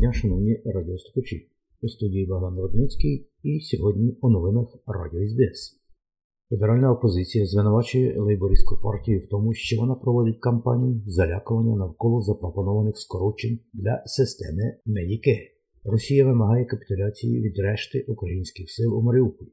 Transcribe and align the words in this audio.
Дня, 0.00 0.12
шановні 0.12 0.62
радіослухачі. 0.64 1.48
У 1.82 1.88
студії 1.88 2.26
Богдан 2.26 2.58
Рудницький 2.60 3.26
і 3.42 3.60
сьогодні 3.60 4.16
у 4.20 4.30
новинах 4.30 4.78
Радіо 4.86 5.26
СБС. 5.26 5.80
Федеральна 6.50 6.92
опозиція 6.92 7.46
звинувачує 7.46 8.20
лейбористську 8.20 8.80
партію 8.82 9.20
в 9.20 9.28
тому, 9.28 9.54
що 9.54 9.80
вона 9.80 9.94
проводить 9.94 10.40
кампанію 10.40 11.02
залякування 11.06 11.76
навколо 11.76 12.22
запропонованих 12.22 12.98
скорочень 12.98 13.58
для 13.72 14.02
системи 14.06 14.76
Медіке. 14.86 15.36
Росія 15.84 16.24
вимагає 16.24 16.64
капітуляції 16.64 17.40
від 17.40 17.58
решти 17.58 18.04
українських 18.08 18.70
сил 18.70 18.98
у 18.98 19.02
Маріуполі. 19.02 19.48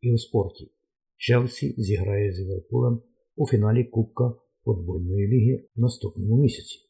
І 0.00 0.12
у 0.12 0.18
спорті 0.18 0.70
Челсі 1.16 1.74
зіграє 1.78 2.32
з 2.32 2.40
Ліверпулем 2.40 3.00
у 3.36 3.46
фіналі 3.46 3.84
Кубка 3.84 4.34
футбольної 4.64 5.28
ліги 5.28 5.64
в 5.76 5.80
наступному 5.80 6.36
місяці. 6.36 6.83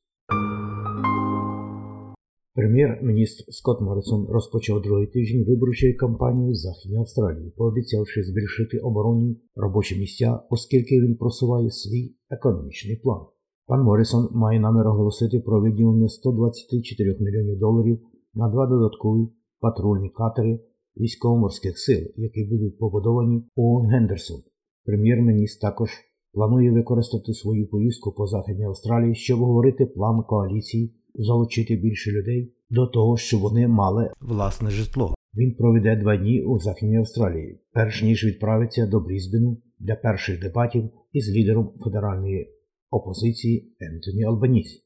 Прем'єр-міністр 2.57 3.45
Скотт 3.49 3.81
Моррисон 3.81 4.27
розпочав 4.31 4.83
другий 4.83 5.07
тиждень 5.07 5.45
виборчої 5.49 5.95
кампанії 5.95 6.53
в 6.53 6.55
Західній 6.55 6.99
Австралії, 6.99 7.51
пообіцявши 7.57 8.23
збільшити 8.23 8.79
оборонні 8.79 9.41
робочі 9.57 9.99
місця, 9.99 10.41
оскільки 10.51 11.01
він 11.01 11.17
просуває 11.17 11.71
свій 11.71 12.15
економічний 12.31 12.97
план. 12.97 13.21
Пан 13.67 13.83
Моррисон 13.83 14.29
має 14.33 14.61
намір 14.61 14.87
оголосити 14.87 15.41
про 15.41 15.61
виділення 15.61 16.09
124 16.09 17.17
мільйонів 17.21 17.59
доларів 17.59 17.99
на 18.35 18.49
два 18.49 18.67
додаткові 18.67 19.29
патрульні 19.61 20.11
катери 20.11 20.61
військово-морських 20.97 21.79
сил, 21.79 22.03
які 22.17 22.45
будуть 22.45 22.79
побудовані 22.79 23.45
у 23.55 23.79
Гендерсон. 23.79 24.41
Прем'єр-міністр 24.85 25.61
також 25.61 25.91
планує 26.33 26.73
використати 26.73 27.33
свою 27.33 27.69
поїздку 27.69 28.13
по 28.13 28.27
Західній 28.27 28.65
Австралії, 28.65 29.15
щоб 29.15 29.39
говорити 29.39 29.87
план 29.87 30.23
коаліції 30.29 30.95
залучити 31.15 31.77
більше 31.77 32.11
людей 32.11 32.55
до 32.71 32.87
того, 32.87 33.17
щоб 33.17 33.41
вони 33.41 33.69
мали 33.69 34.11
власне 34.21 34.71
житло. 34.71 35.15
Він 35.37 35.55
проведе 35.55 35.97
два 35.97 36.17
дні 36.17 36.43
у 36.43 36.59
Західній 36.59 36.99
Австралії, 36.99 37.61
перш 37.73 38.03
ніж 38.03 38.25
відправиться 38.25 38.87
до 38.87 39.01
Брізбену 39.01 39.63
для 39.79 39.97
перших 39.97 40.41
дебатів 40.41 40.91
із 41.13 41.37
лідером 41.37 41.73
федеральної 41.85 42.49
опозиції 42.91 43.77
Ентоні 43.81 44.25
Албанізі. 44.25 44.81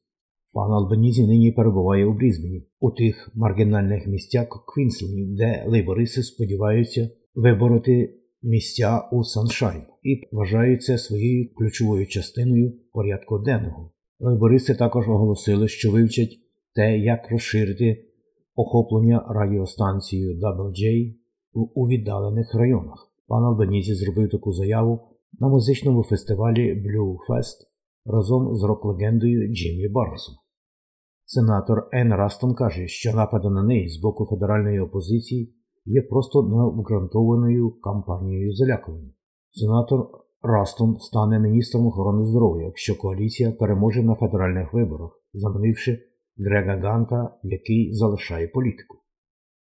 Пан 0.52 0.72
Албанізі 0.72 1.26
нині 1.26 1.52
перебуває 1.52 2.06
у 2.06 2.12
Брізбені, 2.12 2.66
у 2.80 2.90
тих 2.90 3.30
маргінальних 3.34 4.06
місцях 4.06 4.46
Квінсленду, 4.74 5.36
де 5.36 5.64
лейбористи 5.66 6.22
сподіваються 6.22 7.10
вибороти 7.34 8.14
місця 8.42 9.08
у 9.12 9.24
Саншайн 9.24 9.82
і 10.02 10.28
вважають 10.32 10.82
це 10.82 10.98
своєю 10.98 11.54
ключовою 11.54 12.06
частиною 12.06 12.72
порядку 12.92 13.38
денного. 13.38 13.92
Лейбористи 14.20 14.74
також 14.74 15.08
оголосили, 15.08 15.68
що 15.68 15.92
вивчать 15.92 16.38
те, 16.74 16.98
як 16.98 17.30
розширити 17.30 18.04
охоплення 18.54 19.26
радіостанцією 19.28 20.40
Triple 20.40 21.04
J 21.04 21.14
у 21.52 21.88
віддалених 21.88 22.54
районах. 22.54 23.12
Пан 23.26 23.44
Албанізі 23.44 23.94
зробив 23.94 24.30
таку 24.30 24.52
заяву 24.52 25.00
на 25.40 25.48
музичному 25.48 26.02
фестивалі 26.02 26.74
Blue 26.74 27.16
Fest 27.28 27.56
разом 28.04 28.56
з 28.56 28.62
рок-легендою 28.62 29.54
Джиммі 29.54 29.88
Барнсом. 29.88 30.34
Сенатор 31.24 31.88
Ен 31.92 32.14
Растон 32.14 32.54
каже, 32.54 32.86
що 32.86 33.12
напади 33.12 33.50
на 33.50 33.62
неї 33.62 33.88
з 33.88 34.00
боку 34.02 34.26
федеральної 34.26 34.80
опозиції 34.80 35.54
є 35.84 36.02
просто 36.02 36.42
необґрунтованою 36.42 37.70
кампанією 37.70 38.54
залякування. 38.54 39.10
Сенатор 39.50 40.10
Растон 40.42 40.98
стане 40.98 41.38
міністром 41.38 41.86
охорони 41.86 42.26
здоров'я, 42.26 42.64
якщо 42.64 42.98
коаліція 42.98 43.52
переможе 43.52 44.02
на 44.02 44.14
федеральних 44.14 44.72
виборах, 44.72 45.10
замінивши 45.32 45.98
Грега 46.36 46.76
Ганта, 46.76 47.38
який 47.42 47.94
залишає 47.94 48.48
політику. 48.48 48.98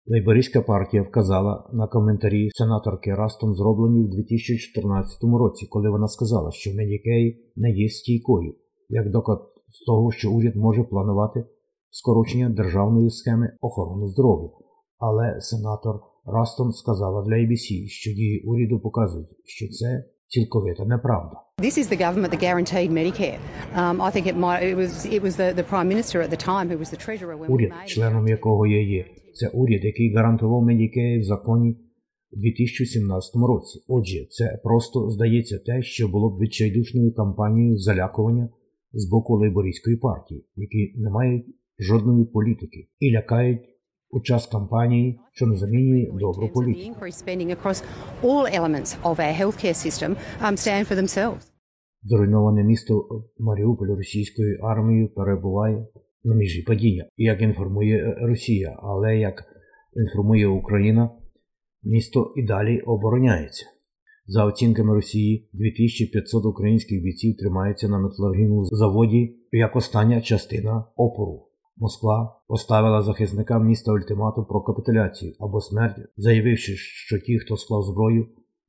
Лейбористська 0.07 0.61
партія 0.61 1.03
вказала 1.03 1.69
на 1.73 1.87
коментарі 1.87 2.49
сенаторки 2.51 3.15
Растон, 3.15 3.53
зроблені 3.53 4.03
в 4.03 4.09
2014 4.09 5.23
році, 5.23 5.67
коли 5.69 5.89
вона 5.89 6.07
сказала, 6.07 6.51
що 6.51 6.75
Медікей 6.75 7.53
не 7.55 7.71
є 7.71 7.89
стійкою, 7.89 8.55
як 8.89 9.11
доказ 9.11 9.37
з 9.67 9.85
того, 9.85 10.11
що 10.11 10.31
уряд 10.31 10.55
може 10.55 10.83
планувати 10.83 11.45
скорочення 11.89 12.49
державної 12.49 13.09
схеми 13.09 13.51
охорони 13.61 14.07
здоров'я. 14.07 14.49
Але 14.97 15.41
сенатор 15.41 15.95
Растон 16.25 16.71
сказала 16.71 17.23
для 17.23 17.35
ABC, 17.35 17.87
що 17.87 18.11
дії 18.11 18.43
уряду 18.45 18.79
показують, 18.79 19.29
що 19.45 19.67
це 19.67 20.03
цілковита 20.27 20.85
неправда. 20.85 21.43
This 21.57 21.77
is 21.77 21.87
the 21.89 21.99
government 22.05 22.31
that 22.33 22.39
guaranteed 22.39 22.91
Medicare. 22.91 23.39
Um, 23.75 23.95
I 24.07 24.09
think 24.13 24.25
it 24.31 24.37
might. 24.45 24.61
It 24.71 24.77
was. 24.83 24.91
It 25.17 25.21
was 25.27 25.33
the, 25.41 25.49
the 25.61 25.67
prime 25.73 25.87
minister 25.93 26.17
at 26.25 26.31
the 26.35 26.41
time 26.51 26.65
who 26.71 26.77
was 26.83 26.89
the 26.95 27.01
treasurer 27.05 27.35
when 27.39 27.47
we 27.51 27.69
made. 27.69 27.87
членом 27.87 28.27
якого 28.27 28.67
я 28.67 28.81
є, 28.81 29.05
це 29.33 29.47
уряд, 29.47 29.85
який 29.85 30.13
гарантував 30.13 30.61
Медікеї 30.63 31.19
в 31.19 31.23
законі 31.23 31.77
у 32.31 32.37
2017 32.39 33.35
році. 33.35 33.79
Отже, 33.87 34.27
це 34.29 34.59
просто 34.63 35.09
здається 35.09 35.59
те, 35.65 35.81
що 35.81 36.07
було 36.07 36.29
б 36.29 36.39
відчайдушною 36.39 37.13
кампанією 37.13 37.77
залякування 37.77 38.49
з 38.93 39.09
боку 39.09 39.37
лейбористської 39.37 39.97
партії, 39.97 40.45
які 40.55 40.93
не 40.97 41.09
мають 41.09 41.45
жодної 41.79 42.25
політики 42.25 42.87
і 42.99 43.11
лякають 43.11 43.61
у 44.09 44.21
час 44.21 44.47
кампанії, 44.47 45.19
що 45.33 45.45
не 45.45 45.55
замінює 45.57 46.07
добру 46.19 46.49
політику. 46.53 46.79
um. 50.41 51.37
Зруйноване 52.03 52.63
місто 52.63 53.07
Маріуполь 53.39 53.87
російською 53.87 54.59
армією 54.63 55.09
перебуває 55.09 55.87
на 56.23 56.35
межі 56.35 56.61
падіння, 56.61 57.05
як 57.17 57.41
інформує 57.41 58.15
Росія, 58.21 58.79
але 58.83 59.17
як 59.17 59.43
інформує 59.95 60.47
Україна, 60.47 61.09
місто 61.83 62.33
і 62.35 62.43
далі 62.43 62.81
обороняється. 62.81 63.65
За 64.25 64.45
оцінками 64.45 64.93
Росії, 64.93 65.49
2500 65.53 66.45
українських 66.45 67.03
бійців 67.03 67.37
тримаються 67.37 67.87
на 67.87 67.99
металургійному 67.99 68.65
заводі 68.65 69.35
як 69.51 69.75
остання 69.75 70.21
частина 70.21 70.85
опору. 70.95 71.46
Москва 71.79 72.41
поставила 72.47 73.01
захисникам 73.01 73.67
міста 73.67 73.91
ультиматум 73.91 74.45
про 74.45 74.61
капітуляцію 74.61 75.33
або 75.39 75.61
смерть, 75.61 75.97
заявивши, 76.17 76.73
що 76.75 77.19
ті, 77.19 77.39
хто 77.39 77.57
склав 77.57 77.83
зброю, 77.83 78.27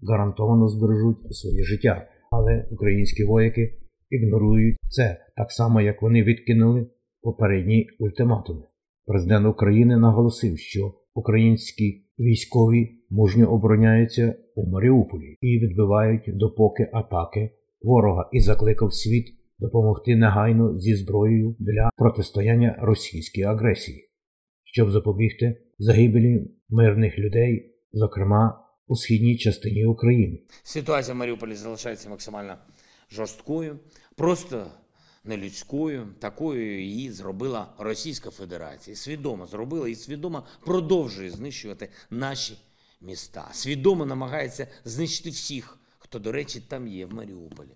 гарантовано 0.09 0.69
збережуть 0.69 1.37
своє 1.37 1.65
життя. 1.65 2.09
Але 2.31 2.69
українські 2.71 3.25
вояки 3.25 3.79
ігнорують 4.11 4.77
це 4.91 5.17
так 5.37 5.53
само, 5.53 5.81
як 5.81 6.03
вони 6.03 6.23
відкинули 6.23 6.87
попередні 7.23 7.87
ультиматуми. 7.99 8.63
Президент 9.07 9.47
України 9.47 9.97
наголосив, 9.97 10.59
що 10.59 10.95
українські 11.15 12.05
військові 12.19 12.91
мужньо 13.11 13.53
обороняються 13.53 14.35
у 14.55 14.71
Маріуполі 14.71 15.37
і 15.41 15.59
відбивають 15.59 16.23
допоки 16.27 16.91
атаки 16.93 17.51
ворога 17.83 18.29
і 18.33 18.41
закликав 18.41 18.95
світ 18.95 19.38
допомогти 19.59 20.17
негайно 20.17 20.79
зі 20.79 20.97
зброєю 20.97 21.57
для 21.59 21.91
протистояння 21.97 22.77
російській 22.81 23.43
агресії, 23.43 24.11
щоб 24.65 24.91
запобігти 24.91 25.61
загибелі 25.79 26.51
мирних 26.69 27.19
людей, 27.19 27.75
зокрема 27.93 28.65
у 28.87 28.97
східній 28.97 29.37
частині 29.37 29.87
України. 29.87 30.41
Ситуація 30.63 31.15
в 31.15 31.17
Маріуполі 31.17 31.55
залишається 31.55 32.09
максимально 32.09 32.57
жорсткою, 33.11 33.79
просто 34.17 34.67
нелюдською. 35.25 36.07
Такою 36.19 36.83
її 36.83 37.13
зробила 37.13 37.67
Російська 37.79 38.31
Федерація. 38.31 38.97
Свідомо 38.97 39.47
зробила 39.47 39.89
і 39.89 39.95
свідомо 39.95 40.43
продовжує 40.65 41.31
знищувати 41.31 41.89
наші 42.11 42.59
міста. 43.01 43.49
Свідомо 43.53 44.07
намагається 44.07 44.67
знищити 44.85 45.31
всіх, 45.31 45.79
хто, 45.99 46.19
до 46.19 46.33
речі, 46.33 46.63
там 46.69 46.89
є 46.89 47.07
в 47.07 47.15
Маріуполі. 47.15 47.71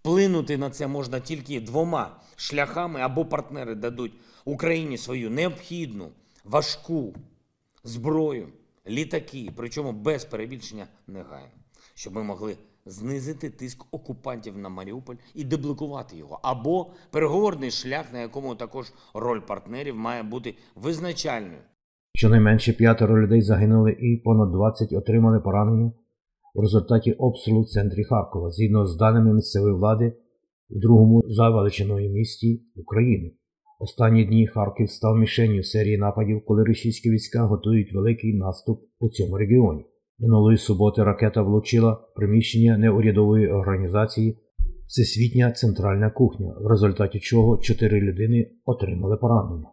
Вплинути 0.00 0.58
на 0.58 0.70
це 0.70 0.86
можна 0.86 1.20
тільки 1.20 1.60
двома 1.60 2.16
шляхами 2.36 3.00
або 3.00 3.24
партнери 3.24 3.74
дадуть 3.74 4.12
Україні 4.44 4.98
свою 4.98 5.30
необхідну, 5.30 6.08
важку 6.44 7.14
зброю, 7.84 8.48
літаки, 8.88 9.50
причому 9.56 9.92
без 9.92 10.24
перебільшення 10.24 10.86
негайно, 11.06 11.52
щоб 11.94 12.14
ми 12.14 12.22
могли 12.22 12.56
знизити 12.86 13.50
тиск 13.50 13.84
окупантів 13.90 14.58
на 14.58 14.68
Маріуполь 14.68 15.16
і 15.34 15.44
деблокувати 15.44 16.16
його, 16.16 16.40
або 16.42 16.90
переговорний 17.10 17.70
шлях, 17.70 18.12
на 18.12 18.20
якому 18.20 18.54
також 18.54 18.92
роль 19.14 19.40
партнерів 19.40 19.96
має 19.96 20.22
бути 20.22 20.54
визначальною. 20.74 21.60
Щонайменше 22.14 22.72
п'ятеро 22.72 23.22
людей 23.22 23.42
загинули 23.42 23.92
і 23.92 24.16
понад 24.16 24.52
20 24.52 24.92
отримали 24.92 25.40
поранення 25.40 25.92
в 26.54 26.60
результаті 26.60 27.12
обстрілу 27.12 27.62
в 27.62 27.68
центрі 27.68 28.04
Харкова, 28.04 28.50
згідно 28.50 28.86
з 28.86 28.96
даними 28.96 29.34
місцевої 29.34 29.74
влади 29.74 30.12
в 30.70 30.80
другому 30.80 31.22
за 31.28 31.50
величиною 31.50 32.10
місті 32.10 32.62
України. 32.76 33.32
Останні 33.80 34.24
дні 34.24 34.46
Харків 34.46 34.90
став 34.90 35.16
мішенню 35.16 35.62
серії 35.62 35.98
нападів, 35.98 36.44
коли 36.46 36.64
російські 36.64 37.10
війська 37.10 37.42
готують 37.42 37.94
великий 37.94 38.34
наступ 38.34 38.80
у 39.00 39.08
цьому 39.08 39.38
регіоні. 39.38 39.84
Минулої 40.18 40.58
суботи 40.58 41.04
ракета 41.04 41.42
влучила 41.42 41.98
приміщення 42.16 42.78
неурядової 42.78 43.48
організації 43.48 44.38
Всесвітня 44.88 45.52
центральна 45.52 46.10
кухня, 46.10 46.54
в 46.60 46.66
результаті 46.66 47.20
чого 47.20 47.58
чотири 47.58 48.00
людини 48.00 48.50
отримали 48.64 49.16
поранення. 49.16 49.66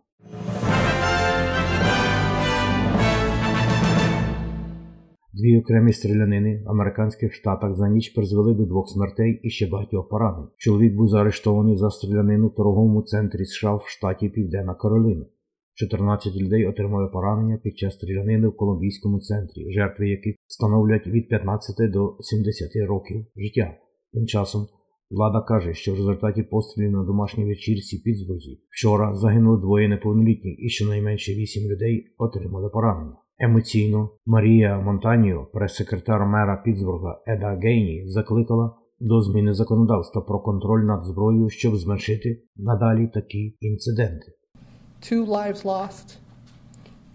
Дві 5.37 5.57
окремі 5.57 5.93
стрілянини 5.93 6.63
в 6.65 6.69
американських 6.69 7.33
штатах 7.33 7.75
за 7.75 7.89
ніч 7.89 8.09
призвели 8.09 8.53
до 8.53 8.65
двох 8.65 8.89
смертей 8.89 9.39
і 9.43 9.49
ще 9.49 9.67
багатьох 9.67 10.09
поранень. 10.09 10.47
Чоловік 10.57 10.95
був 10.95 11.07
заарештований 11.07 11.77
за 11.77 11.89
стрілянину 11.89 12.47
в 12.47 12.55
торговому 12.55 13.01
центрі 13.01 13.45
США 13.45 13.75
в 13.75 13.83
штаті 13.87 14.29
Південна 14.29 14.75
Каролина. 14.75 15.25
14 15.73 16.35
людей 16.35 16.67
отримали 16.67 17.09
поранення 17.13 17.57
під 17.63 17.77
час 17.77 17.93
стрілянини 17.93 18.47
в 18.47 18.55
Колумбійському 18.55 19.19
центрі, 19.19 19.71
жертви 19.73 20.09
яких 20.09 20.35
становлять 20.47 21.07
від 21.07 21.29
15 21.29 21.91
до 21.91 22.17
70 22.19 22.87
років 22.87 23.25
життя. 23.35 23.77
Тим 24.13 24.25
часом 24.25 24.67
влада 25.11 25.41
каже, 25.41 25.73
що 25.73 25.93
в 25.93 25.95
результаті 25.95 26.43
пострілів 26.43 26.91
на 26.91 27.03
домашній 27.03 27.45
вечірці 27.45 28.01
Пітсбурзі 28.05 28.59
вчора 28.69 29.15
загинули 29.15 29.61
двоє 29.61 29.89
неповнолітніх 29.89 30.55
і 30.59 30.69
щонайменше 30.69 31.33
8 31.33 31.71
людей 31.71 32.15
отримали 32.17 32.69
поранення. 32.69 33.15
Емоційно 33.39 34.09
Марія 34.25 34.79
Монтаніо, 34.79 35.47
прес-секретар 35.53 36.25
мера 36.25 36.61
Пітсбурга 36.65 37.21
Еда 37.27 37.59
Гейні, 37.63 38.03
закликала 38.07 38.75
до 38.99 39.21
зміни 39.21 39.53
законодавства 39.53 40.21
про 40.21 40.39
контроль 40.39 40.83
над 40.83 41.05
зброєю, 41.05 41.49
щоб 41.49 41.75
зменшити 41.75 42.41
надалі 42.55 43.07
такі 43.13 43.57
інциденти. 43.59 44.31
Two 45.01 45.27
lives 45.27 45.63
lost, 45.65 46.17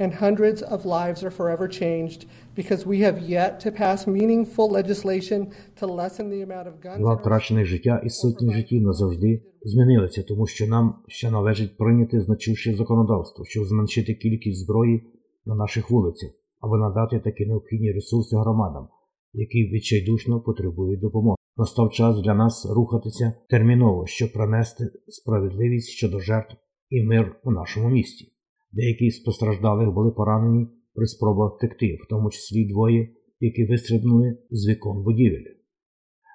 and 0.00 0.22
hundreds 0.22 0.62
of 0.74 0.80
lives 0.84 1.24
are 1.24 1.36
forever 1.40 1.66
changed 1.82 2.20
because 2.58 2.86
we 2.86 2.96
have 3.06 3.18
yet 3.36 3.52
to 3.64 3.70
pass 3.82 4.06
meaningful 4.06 4.68
legislation 4.80 5.40
to 5.80 5.86
lessen 6.00 6.26
the 6.30 6.42
amount 6.46 6.66
of 6.66 6.74
guns. 6.84 6.98
Два 6.98 7.14
втрачених 7.14 7.66
життя 7.66 8.02
і 8.04 8.10
сотні 8.10 8.54
життів 8.54 8.82
назавжди 8.82 9.42
змінилися, 9.62 10.22
тому 10.22 10.46
що 10.46 10.66
нам 10.66 10.94
ще 11.08 11.30
належить 11.30 11.76
прийняти 11.76 12.20
значуще 12.20 12.74
законодавство, 12.74 13.44
щоб 13.44 13.64
зменшити 13.64 14.14
кількість 14.14 14.64
зброї 14.64 15.02
на 15.46 15.54
наших 15.54 15.90
вулицях, 15.90 16.30
аби 16.60 16.78
надати 16.78 17.20
такі 17.20 17.46
необхідні 17.46 17.92
ресурси 17.92 18.36
громадам, 18.36 18.88
які 19.32 19.58
відчайдушно 19.58 20.40
потребують 20.40 21.00
допомоги. 21.00 21.36
Настав 21.56 21.92
час 21.92 22.22
для 22.22 22.34
нас 22.34 22.66
рухатися 22.76 23.32
терміново, 23.48 24.06
щоб 24.06 24.32
принести 24.32 24.84
справедливість 25.08 25.88
щодо 25.88 26.20
жертв 26.20 26.56
і 26.88 27.02
мир 27.02 27.36
у 27.44 27.50
нашому 27.50 27.88
місті. 27.88 28.32
Деякі 28.72 29.10
з 29.10 29.18
постраждалих 29.18 29.94
були 29.94 30.10
поранені 30.10 30.68
при 30.94 31.06
спробах 31.06 31.56
втекти, 31.56 31.98
в 32.04 32.08
тому 32.10 32.30
числі 32.30 32.68
двоє, 32.68 33.08
які 33.40 33.66
вистрибнули 33.66 34.38
з 34.50 34.68
вікон 34.68 35.04
будівель. 35.04 35.44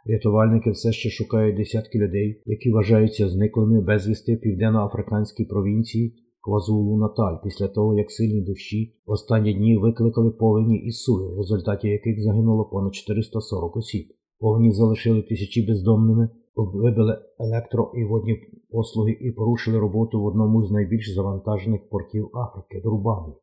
Рятувальники 0.06 0.72
все 0.72 0.92
ще 0.92 1.10
шукають 1.10 1.57
десятки 1.57 2.00
людей, 2.00 2.42
які 2.46 2.72
вважаються 2.72 3.30
зниклими 3.30 3.81
безвісти 3.81 4.36
в 4.36 4.42
південно-африканській 4.42 5.46
провінції 5.46 6.25
Квазулу 6.45 6.97
Наталь 6.97 7.38
після 7.44 7.68
того, 7.68 7.97
як 7.97 8.12
сильні 8.12 8.42
дощі 8.42 8.95
в 9.06 9.12
останні 9.12 9.53
дні 9.53 9.77
викликали 9.77 10.31
повені 10.31 10.77
і 10.77 10.92
сули, 10.92 11.33
в 11.33 11.38
результаті 11.38 11.88
яких 11.88 12.21
загинуло 12.24 12.65
понад 12.65 12.95
440 12.95 13.77
осіб. 13.77 14.07
Повені 14.39 14.71
залишили 14.71 15.21
тисячі 15.21 15.68
бездомними, 15.68 16.30
вибили 16.56 17.18
електро 17.39 17.92
і 17.95 18.03
водні 18.03 18.38
послуги 18.69 19.12
і 19.12 19.31
порушили 19.31 19.80
роботу 19.80 20.21
в 20.21 20.25
одному 20.25 20.65
з 20.65 20.71
найбільш 20.71 21.13
завантажених 21.13 21.89
портів 21.89 22.30
Африки 22.38 22.81
Дурбані. 22.83 23.33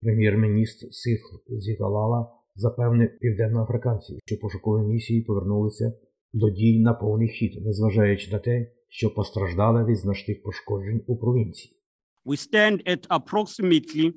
Прем'єр-міністр 0.00 0.86
Сих 0.90 1.20
Зігалала 1.48 2.32
запевнив 2.54 3.18
південноафриканців, 3.20 4.18
що 4.24 4.38
пошукові 4.38 4.86
місії 4.86 5.22
повернулися 5.22 5.92
до 6.32 6.50
дій 6.50 6.80
на 6.80 6.94
повний 6.94 7.28
хід, 7.28 7.64
незважаючи 7.64 8.32
на 8.32 8.38
те, 8.38 8.72
що 8.88 9.14
постраждали 9.14 9.84
від 9.84 9.96
значних 9.96 10.42
пошкоджень 10.42 11.00
у 11.06 11.16
провінції. 11.16 11.81
We 12.24 12.36
stand 12.36 12.82
at 12.86 13.06
approximately 13.10 14.14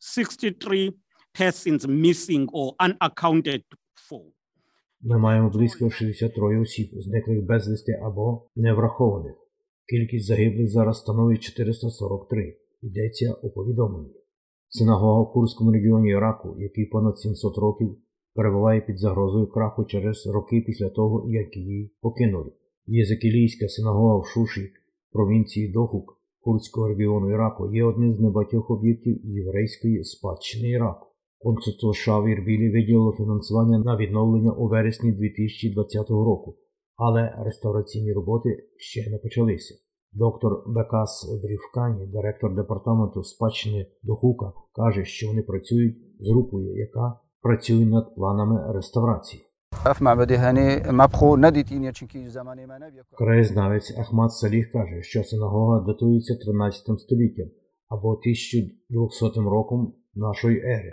63 0.00 0.92
persons 1.34 1.86
missing 1.86 2.48
or 2.52 2.74
unaccounted 2.80 3.62
for. 4.08 4.22
Ми 5.00 5.18
маємо 5.18 5.50
близько 5.50 5.90
63 5.90 6.60
осіб, 6.60 6.90
зниклих 6.92 7.44
безвісти 7.44 7.92
або 7.92 8.48
неврахованих. 8.56 9.34
Кількість 9.88 10.26
загиблих 10.26 10.68
зараз 10.68 10.98
становить 10.98 11.40
443, 11.40 12.56
йдеться 12.82 13.34
у 13.42 13.50
повідомленні. 13.50 14.14
Синагога 14.68 15.22
в 15.22 15.32
Курському 15.32 15.72
регіоні 15.72 16.10
Іраку, 16.10 16.56
який 16.58 16.86
понад 16.86 17.18
700 17.18 17.58
років 17.58 17.96
перебуває 18.34 18.80
під 18.80 18.98
загрозою 18.98 19.46
краху 19.46 19.84
через 19.84 20.26
роки 20.26 20.62
після 20.66 20.90
того, 20.90 21.30
як 21.30 21.56
її 21.56 21.92
покинули. 22.00 22.52
Єзекілійська 22.86 23.68
синагога 23.68 24.18
в 24.18 24.26
Шуші, 24.26 24.72
провінції 25.12 25.72
Дохук, 25.72 26.21
Курдського 26.42 26.88
регіону 26.88 27.30
Іраку, 27.30 27.74
є 27.74 27.84
одним 27.84 28.14
з 28.14 28.20
небагатьох 28.20 28.70
об'єктів 28.70 29.20
єврейської 29.24 30.04
спадщини 30.04 30.68
Іраку. 30.68 31.06
Консульство 31.38 31.94
США 31.94 32.18
в 32.18 32.28
Ірбілі 32.28 32.72
виділило 32.72 33.12
фінансування 33.12 33.78
на 33.78 33.96
відновлення 33.96 34.52
у 34.52 34.68
вересні 34.68 35.12
2020 35.12 36.10
року, 36.10 36.56
але 36.96 37.34
реставраційні 37.44 38.12
роботи 38.12 38.48
ще 38.76 39.10
не 39.10 39.18
почалися. 39.18 39.74
Доктор 40.12 40.62
Бекас 40.66 41.40
Дрівкані, 41.42 42.06
директор 42.06 42.54
департаменту 42.54 43.22
спадщини 43.22 43.86
Дохука, 44.02 44.52
каже, 44.74 45.04
що 45.04 45.26
вони 45.26 45.42
працюють 45.42 45.96
з 46.20 46.30
групою, 46.30 46.76
яка 46.76 47.20
працює 47.42 47.86
над 47.86 48.14
планами 48.14 48.72
реставрації. 48.72 49.42
Краєзнавець 53.18 53.98
Ахмад 53.98 54.32
Саліх 54.32 54.72
каже, 54.72 55.02
що 55.02 55.24
синагога 55.24 55.84
датується 55.86 56.34
13 56.36 57.00
століттям 57.00 57.46
або 57.88 58.08
1200 58.08 59.40
роком 59.40 59.94
нашої 60.14 60.58
ери. 60.58 60.92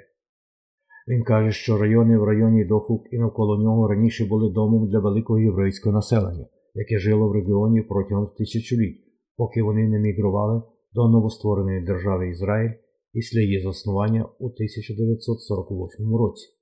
Він 1.07 1.23
каже, 1.23 1.51
що 1.51 1.77
райони 1.77 2.17
в 2.17 2.23
районі 2.23 2.65
Дохук 2.65 3.03
і 3.11 3.17
навколо 3.17 3.63
нього 3.63 3.87
раніше 3.87 4.25
були 4.25 4.53
домом 4.53 4.89
для 4.89 4.99
великого 4.99 5.39
єврейського 5.39 5.95
населення, 5.95 6.45
яке 6.73 6.99
жило 6.99 7.29
в 7.29 7.31
регіоні 7.31 7.81
протягом 7.81 8.27
тисячоліть, 8.37 9.03
поки 9.37 9.63
вони 9.63 9.87
не 9.89 9.99
мігрували 9.99 10.63
до 10.93 11.09
новоствореної 11.09 11.85
держави 11.85 12.29
Ізраїль 12.29 12.71
після 13.13 13.39
її 13.39 13.59
заснування 13.59 14.25
у 14.39 14.45
1948 14.45 16.15
році. 16.15 16.58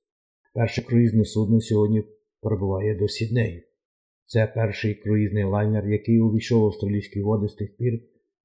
Перше 0.58 0.82
круїзне 0.82 1.26
судно 1.26 1.62
сьогодні 1.62 2.04
прибуває 2.42 2.96
до 3.00 3.08
Сіднею. 3.08 3.62
Це 4.26 4.52
перший 4.56 4.96
круїзний 4.96 5.44
лайнер, 5.44 5.88
який 5.88 6.20
увійшов 6.22 6.62
в 6.62 6.66
австралійські 6.66 7.22
води 7.22 7.48
з 7.48 7.56
тих 7.56 7.78
пір, 7.78 7.94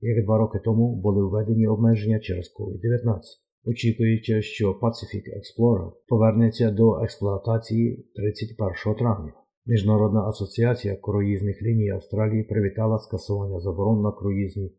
як 0.00 0.24
два 0.24 0.38
роки 0.38 0.58
тому 0.64 1.00
були 1.00 1.26
введені 1.26 1.66
обмеження 1.66 2.20
через 2.20 2.54
COVID-19, 2.58 3.20
очікуючи, 3.64 4.42
що 4.42 4.70
Pacific 4.72 5.24
Explorer 5.38 5.92
повернеться 6.08 6.70
до 6.70 7.00
експлуатації 7.02 8.10
31 8.14 8.94
травня. 8.98 9.32
Міжнародна 9.66 10.20
асоціація 10.20 10.96
круїзних 10.96 11.62
ліній 11.62 11.90
Австралії 11.90 12.42
привітала 12.42 12.98
скасування 12.98 13.60
заборон 13.60 14.02
на 14.02 14.12
круїзні 14.12 14.72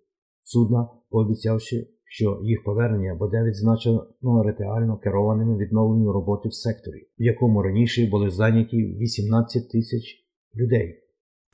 судна, 0.43 0.87
пообіцявши, 1.09 1.87
що 2.13 2.39
їх 2.43 2.63
повернення 2.63 3.15
буде 3.15 3.43
відзначено 3.43 4.43
ретельно 4.46 4.98
керованими 4.98 5.58
відновленням 5.58 6.10
роботи 6.10 6.50
в 6.50 6.53
секторі, 6.53 7.08
в 7.20 7.24
якому 7.24 7.62
раніше 7.62 8.08
були 8.08 8.29
зайняті 8.29 8.77
18 8.77 9.72
тисяч 9.72 10.03
людей. 10.55 11.03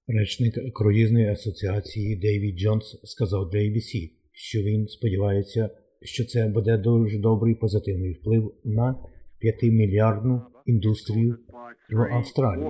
Речник 0.08 0.74
круїзної 0.74 1.28
асоціації 1.28 2.16
Дейвід 2.16 2.60
Джонс 2.60 3.02
сказав 3.04 3.50
для 3.50 3.60
ABC, 3.60 4.12
що 4.32 4.60
він 4.60 4.88
сподівається, 4.88 5.70
що 6.02 6.26
це 6.26 6.48
буде 6.48 6.78
дуже 6.78 7.20
добрий 7.20 7.56
позитивний 7.56 8.14
вплив 8.14 8.54
на 8.64 8.96
5-мільярдну 9.44 10.42
індустрію 10.66 11.38
в 11.90 12.14
Австралії. 12.14 12.64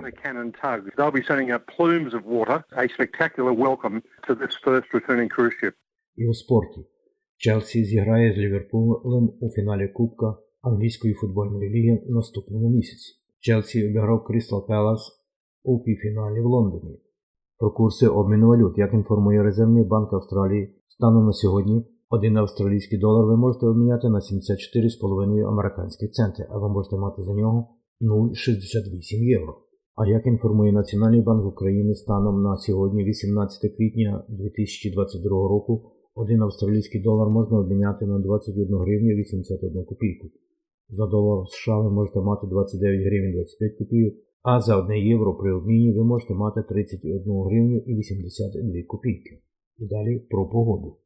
і 6.15 6.27
у 6.27 6.33
спорті. 6.33 6.85
Челсі 7.41 7.85
зіграє 7.85 8.33
з 8.33 8.37
Ліверпулем 8.37 9.29
у 9.39 9.49
фіналі 9.49 9.87
Кубка 9.87 10.37
англійської 10.61 11.13
футбольної 11.13 11.69
ліги 11.69 12.03
в 12.07 12.11
наступному 12.11 12.69
місяці. 12.69 13.13
Челсі 13.39 13.87
обіграв 13.87 14.23
Крістал 14.23 14.67
Пелас 14.67 15.11
у 15.63 15.83
півфіналі 15.83 16.41
в 16.41 16.45
Лондоні. 16.45 16.99
Про 17.57 17.71
курси 17.71 18.07
обміну 18.07 18.47
валют, 18.47 18.77
як 18.77 18.93
інформує 18.93 19.43
Резервний 19.43 19.83
банк 19.83 20.13
Австралії, 20.13 20.75
станом 20.87 21.25
на 21.25 21.33
сьогодні 21.33 21.85
один 22.09 22.37
австралійський 22.37 22.99
долар 22.99 23.25
ви 23.25 23.37
можете 23.37 23.65
обміняти 23.65 24.09
на 24.09 24.19
74,5 24.19 25.47
американські 25.47 26.07
центи, 26.07 26.47
а 26.49 26.57
ви 26.57 26.69
можете 26.69 26.97
мати 26.97 27.21
за 27.21 27.33
нього 27.33 27.67
0,68 28.01 29.23
євро. 29.23 29.57
А 29.95 30.07
як 30.07 30.25
інформує 30.25 30.71
Національний 30.71 31.21
банк 31.21 31.45
України 31.45 31.95
станом 31.95 32.43
на 32.43 32.57
сьогодні, 32.57 33.03
18 33.03 33.75
квітня 33.77 34.25
2022 34.29 35.29
року, 35.29 35.91
один 36.21 36.41
австралійський 36.41 37.01
долар 37.01 37.29
можна 37.29 37.59
обміняти 37.59 38.05
на 38.05 38.19
21 38.19 38.77
гривню 38.77 39.15
81 39.15 39.85
копійку. 39.85 40.27
За 40.89 41.07
долар 41.07 41.47
США 41.49 41.79
ви 41.79 41.91
можете 41.91 42.19
мати 42.19 42.47
29 42.47 43.07
гривень 43.07 43.33
25 43.33 43.77
копійок, 43.77 44.13
а 44.43 44.59
за 44.59 44.77
1 44.77 44.97
євро 44.97 45.37
при 45.37 45.53
обміні 45.53 45.93
ви 45.93 46.03
можете 46.03 46.33
мати 46.33 46.63
31 46.69 47.23
гривню 47.45 47.77
і 47.77 47.95
82 47.95 48.83
копійки. 48.87 49.41
І 49.77 49.87
далі 49.87 50.19
про 50.29 50.49
погоду. 50.49 50.97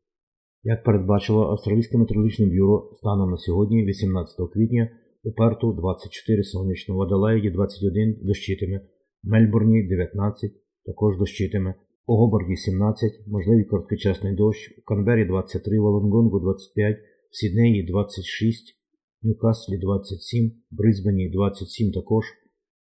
Як 0.63 0.83
передбачило 0.83 1.41
Австралійське 1.43 1.97
метеорологічне 1.97 2.45
бюро 2.45 2.91
станом 2.93 3.31
на 3.31 3.37
сьогодні, 3.37 3.85
18 3.85 4.35
квітня, 4.53 4.89
у 5.23 5.31
Перту 5.31 5.73
24 5.73 6.43
сонячно, 6.43 6.95
в 6.95 7.01
Аделаїді 7.01 7.49
21 7.49 8.19
дощитиме, 8.21 8.77
в 9.23 9.27
Мельбурні 9.27 9.87
19, 9.87 10.51
також 10.85 11.17
дощитиме, 11.17 11.75
у 12.05 12.15
Гобарді 12.15 12.55
17, 12.55 13.27
можливий 13.27 13.65
короткочасний 13.65 14.35
дощ, 14.35 14.77
в 14.77 14.85
Канбері 14.85 15.25
23, 15.25 15.79
в 15.79 15.85
Олонгонгу 15.85 16.39
25, 16.39 16.97
в 17.31 17.35
Сіднеї 17.35 17.83
26, 17.83 18.79
в 19.21 19.27
Ньюкаслі 19.27 19.77
27, 19.77 20.49
в 20.49 20.75
Брисбені 20.77 21.29
27 21.29 21.91
також, 21.91 22.25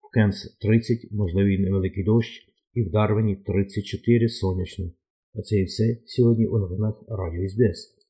в 0.01 0.13
Кенс 0.13 0.57
30, 0.61 1.11
можливий 1.11 1.59
невеликий 1.59 2.03
дощ, 2.03 2.47
і 2.73 2.83
в 2.83 2.91
Дарвені 2.91 3.35
34 3.35 4.29
сонячно. 4.29 4.85
А 5.35 5.41
це 5.41 5.55
і 5.55 5.63
все 5.63 5.97
сьогодні 6.05 6.47
у 6.47 6.57
новинах 6.57 7.03
Радіо 7.07 7.49
СБС. 7.49 8.01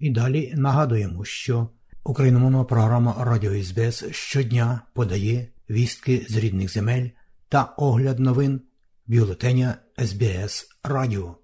І 0.00 0.10
далі 0.10 0.54
нагадуємо, 0.56 1.24
що 1.24 1.68
україномовна 2.04 2.64
програма 2.64 3.16
Радіо 3.18 3.62
СБС 3.62 4.04
щодня 4.10 4.80
подає 4.94 5.48
вістки 5.70 6.26
з 6.28 6.36
рідних 6.36 6.72
земель 6.72 7.08
та 7.48 7.74
огляд 7.76 8.18
новин 8.18 8.60
бюлетеня 9.06 9.76
СБС 9.98 10.68
Радіо. 10.82 11.36